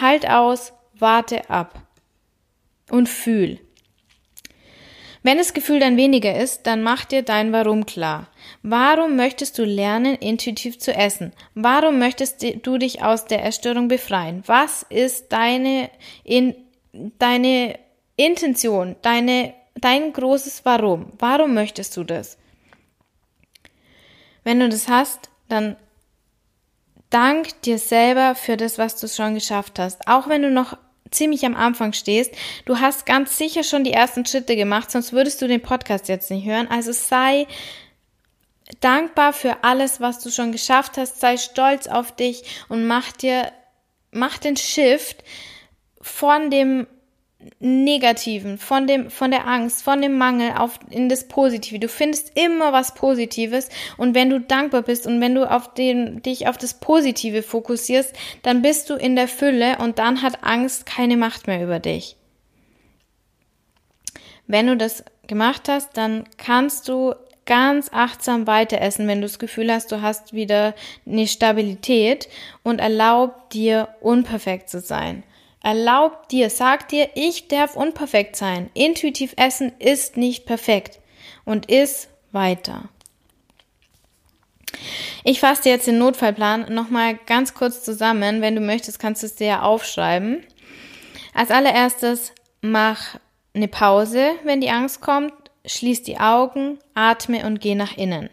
Halt 0.00 0.28
aus, 0.28 0.74
warte 0.98 1.48
ab 1.48 1.80
und 2.90 3.08
fühl. 3.08 3.58
Wenn 5.22 5.38
das 5.38 5.54
Gefühl 5.54 5.80
dann 5.80 5.96
weniger 5.96 6.38
ist, 6.38 6.68
dann 6.68 6.82
mach 6.82 7.04
dir 7.04 7.22
dein 7.22 7.52
Warum 7.52 7.84
klar. 7.86 8.28
Warum 8.62 9.16
möchtest 9.16 9.58
du 9.58 9.64
lernen, 9.64 10.14
intuitiv 10.14 10.78
zu 10.78 10.94
essen? 10.94 11.32
Warum 11.54 11.98
möchtest 11.98 12.44
du 12.64 12.78
dich 12.78 13.02
aus 13.02 13.24
der 13.24 13.42
Erstörung 13.42 13.88
befreien? 13.88 14.44
Was 14.46 14.84
ist 14.88 15.32
deine, 15.32 15.90
in, 16.22 16.54
deine 17.18 17.78
Intention, 18.16 18.96
deine, 19.02 19.54
dein 19.74 20.12
großes 20.12 20.64
Warum. 20.64 21.12
Warum 21.18 21.54
möchtest 21.54 21.96
du 21.96 22.04
das? 22.04 22.38
Wenn 24.44 24.60
du 24.60 24.68
das 24.68 24.88
hast, 24.88 25.28
dann 25.48 25.76
dank 27.10 27.60
dir 27.62 27.78
selber 27.78 28.34
für 28.34 28.56
das, 28.56 28.78
was 28.78 28.98
du 29.00 29.08
schon 29.08 29.34
geschafft 29.34 29.78
hast. 29.78 30.06
Auch 30.08 30.28
wenn 30.28 30.42
du 30.42 30.50
noch 30.50 30.76
ziemlich 31.10 31.44
am 31.46 31.56
Anfang 31.56 31.92
stehst, 31.92 32.32
du 32.64 32.78
hast 32.78 33.06
ganz 33.06 33.38
sicher 33.38 33.64
schon 33.64 33.84
die 33.84 33.92
ersten 33.92 34.26
Schritte 34.26 34.56
gemacht, 34.56 34.90
sonst 34.90 35.12
würdest 35.12 35.40
du 35.40 35.48
den 35.48 35.62
Podcast 35.62 36.08
jetzt 36.08 36.30
nicht 36.30 36.46
hören. 36.46 36.68
Also 36.68 36.92
sei 36.92 37.46
dankbar 38.80 39.32
für 39.32 39.62
alles, 39.62 40.00
was 40.00 40.20
du 40.20 40.30
schon 40.30 40.52
geschafft 40.52 40.96
hast. 40.96 41.20
Sei 41.20 41.36
stolz 41.36 41.86
auf 41.86 42.14
dich 42.14 42.42
und 42.68 42.86
mach 42.86 43.12
dir, 43.12 43.52
mach 44.10 44.38
den 44.38 44.56
Shift 44.56 45.22
von 46.06 46.50
dem 46.50 46.86
Negativen, 47.58 48.58
von 48.58 48.86
dem, 48.86 49.10
von 49.10 49.30
der 49.32 49.46
Angst, 49.46 49.82
von 49.82 50.00
dem 50.00 50.16
Mangel 50.16 50.52
auf, 50.56 50.78
in 50.88 51.08
das 51.08 51.26
Positive. 51.28 51.80
Du 51.80 51.88
findest 51.88 52.32
immer 52.38 52.72
was 52.72 52.94
Positives 52.94 53.68
und 53.96 54.14
wenn 54.14 54.30
du 54.30 54.40
dankbar 54.40 54.82
bist 54.82 55.06
und 55.06 55.20
wenn 55.20 55.34
du 55.34 55.50
auf 55.50 55.74
den, 55.74 56.22
dich 56.22 56.48
auf 56.48 56.58
das 56.58 56.74
Positive 56.74 57.42
fokussierst, 57.42 58.14
dann 58.42 58.62
bist 58.62 58.88
du 58.88 58.94
in 58.94 59.16
der 59.16 59.28
Fülle 59.28 59.78
und 59.78 59.98
dann 59.98 60.22
hat 60.22 60.44
Angst 60.44 60.86
keine 60.86 61.16
Macht 61.16 61.48
mehr 61.48 61.62
über 61.62 61.80
dich. 61.80 62.16
Wenn 64.46 64.68
du 64.68 64.76
das 64.76 65.04
gemacht 65.26 65.68
hast, 65.68 65.96
dann 65.96 66.24
kannst 66.38 66.88
du 66.88 67.14
ganz 67.46 67.90
achtsam 67.92 68.46
weiter 68.46 68.80
essen, 68.80 69.08
wenn 69.08 69.20
du 69.20 69.26
das 69.26 69.40
Gefühl 69.40 69.72
hast, 69.72 69.90
du 69.90 70.02
hast 70.02 70.32
wieder 70.32 70.74
eine 71.04 71.26
Stabilität 71.26 72.28
und 72.62 72.80
erlaub 72.80 73.50
dir 73.50 73.88
unperfekt 74.00 74.70
zu 74.70 74.80
sein. 74.80 75.24
Erlaub 75.66 76.28
dir, 76.28 76.48
sag 76.48 76.86
dir, 76.90 77.08
ich 77.16 77.48
darf 77.48 77.74
unperfekt 77.74 78.36
sein. 78.36 78.70
Intuitiv 78.72 79.34
essen 79.36 79.72
ist 79.80 80.16
nicht 80.16 80.46
perfekt 80.46 81.00
und 81.44 81.68
ist 81.68 82.08
weiter. 82.30 82.88
Ich 85.24 85.40
fasse 85.40 85.68
jetzt 85.68 85.88
den 85.88 85.98
Notfallplan 85.98 86.72
nochmal 86.72 87.18
ganz 87.26 87.52
kurz 87.52 87.82
zusammen. 87.82 88.42
Wenn 88.42 88.54
du 88.54 88.60
möchtest, 88.60 89.00
kannst 89.00 89.24
du 89.24 89.26
es 89.26 89.34
dir 89.34 89.46
ja 89.48 89.62
aufschreiben. 89.62 90.46
Als 91.34 91.50
allererstes 91.50 92.32
mach 92.60 93.18
eine 93.52 93.66
Pause, 93.66 94.36
wenn 94.44 94.60
die 94.60 94.70
Angst 94.70 95.00
kommt. 95.00 95.32
Schließ 95.64 96.04
die 96.04 96.20
Augen, 96.20 96.78
atme 96.94 97.44
und 97.44 97.60
geh 97.60 97.74
nach 97.74 97.96
innen. 97.96 98.30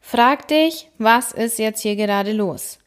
Frag 0.00 0.48
dich, 0.48 0.88
was 0.98 1.30
ist 1.30 1.60
jetzt 1.60 1.82
hier 1.82 1.94
gerade 1.94 2.32
los? 2.32 2.80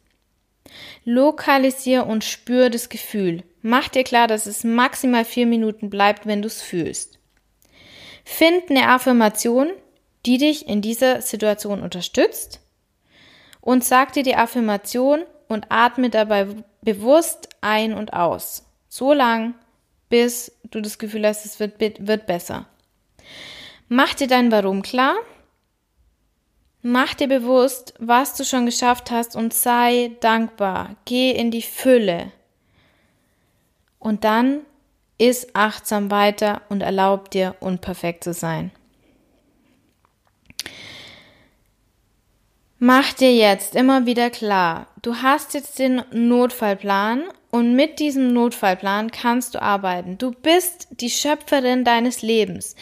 Lokalisier 1.04 2.06
und 2.06 2.24
spür 2.24 2.70
das 2.70 2.88
Gefühl. 2.88 3.42
Mach 3.62 3.88
dir 3.88 4.04
klar, 4.04 4.26
dass 4.26 4.46
es 4.46 4.64
maximal 4.64 5.24
vier 5.24 5.46
Minuten 5.46 5.90
bleibt, 5.90 6.26
wenn 6.26 6.42
du 6.42 6.48
es 6.48 6.62
fühlst. 6.62 7.18
Find 8.24 8.70
eine 8.70 8.88
Affirmation, 8.88 9.70
die 10.26 10.38
dich 10.38 10.68
in 10.68 10.82
dieser 10.82 11.22
Situation 11.22 11.82
unterstützt 11.82 12.60
und 13.60 13.84
sag 13.84 14.12
dir 14.12 14.22
die 14.22 14.36
Affirmation 14.36 15.24
und 15.48 15.66
atme 15.70 16.10
dabei 16.10 16.46
bewusst 16.82 17.48
ein 17.60 17.94
und 17.94 18.12
aus. 18.12 18.64
So 18.88 19.12
lang, 19.12 19.54
bis 20.08 20.52
du 20.64 20.80
das 20.80 20.98
Gefühl 20.98 21.26
hast, 21.26 21.44
es 21.44 21.58
wird, 21.58 21.80
wird 21.80 22.26
besser. 22.26 22.66
Mach 23.88 24.14
dir 24.14 24.26
dein 24.26 24.52
Warum 24.52 24.82
klar 24.82 25.14
Mach 26.82 27.14
dir 27.14 27.28
bewusst, 27.28 27.94
was 28.00 28.34
du 28.34 28.44
schon 28.44 28.66
geschafft 28.66 29.12
hast 29.12 29.36
und 29.36 29.54
sei 29.54 30.10
dankbar. 30.20 30.96
Geh 31.04 31.30
in 31.30 31.52
die 31.52 31.62
Fülle. 31.62 32.32
Und 34.00 34.24
dann 34.24 34.62
ist 35.16 35.54
achtsam 35.54 36.10
weiter 36.10 36.62
und 36.68 36.80
erlaub 36.80 37.30
dir, 37.30 37.54
unperfekt 37.60 38.24
zu 38.24 38.32
sein. 38.32 38.72
Mach 42.80 43.12
dir 43.12 43.32
jetzt 43.32 43.76
immer 43.76 44.06
wieder 44.06 44.28
klar, 44.28 44.88
du 45.02 45.14
hast 45.22 45.54
jetzt 45.54 45.78
den 45.78 46.02
Notfallplan 46.10 47.22
und 47.52 47.76
mit 47.76 48.00
diesem 48.00 48.32
Notfallplan 48.32 49.12
kannst 49.12 49.54
du 49.54 49.62
arbeiten. 49.62 50.18
Du 50.18 50.32
bist 50.32 50.88
die 50.90 51.10
Schöpferin 51.10 51.84
deines 51.84 52.22
Lebens. 52.22 52.74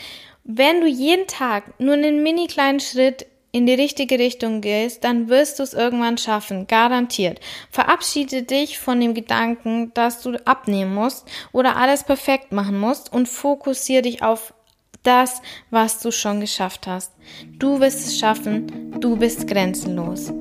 Wenn 0.45 0.81
du 0.81 0.87
jeden 0.87 1.27
Tag 1.27 1.79
nur 1.79 1.93
einen 1.93 2.23
mini 2.23 2.47
kleinen 2.47 2.81
Schritt 2.81 3.27
in 3.53 3.67
die 3.67 3.75
richtige 3.75 4.19
Richtung 4.19 4.61
gehst, 4.61 5.05
dann 5.05 5.29
wirst 5.29 5.59
du 5.59 5.63
es 5.63 5.75
irgendwann 5.75 6.19
schaffen, 6.19 6.67
garantiert. 6.67 7.41
Verabschiede 7.71 8.43
dich 8.43 8.79
von 8.79 9.01
dem 9.01 9.15
Gedanken, 9.15 9.93
dass 9.95 10.23
du 10.23 10.35
abnehmen 10.47 10.95
musst 10.95 11.27
oder 11.53 11.77
alles 11.77 12.05
perfekt 12.05 12.53
machen 12.53 12.79
musst 12.79 13.13
und 13.13 13.29
fokussiere 13.29 14.03
dich 14.03 14.23
auf 14.23 14.55
das, 15.03 15.41
was 15.71 16.01
du 16.01 16.13
schon 16.13 16.41
geschafft 16.41 16.87
hast. 16.87 17.13
Du 17.59 17.81
wirst 17.81 18.07
es 18.07 18.19
schaffen, 18.19 18.93
du 19.01 19.17
bist 19.17 19.47
grenzenlos. 19.47 20.33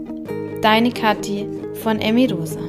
Deine 0.61 0.91
Kathi 0.91 1.47
von 1.81 1.99
Emi 1.99 2.25
Rosa. 2.27 2.59